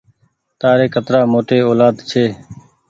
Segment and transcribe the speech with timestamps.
[0.59, 2.25] تآري ڪترآ موٽي اولآد ڇي۔